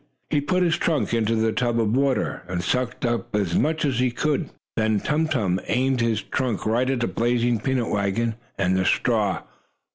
[0.31, 3.99] He put his trunk into the tub of water, and sucked up as much as
[3.99, 4.49] he could.
[4.75, 9.43] Then Tum Tum aimed his trunk right at the blazing peanut wagon and the straw.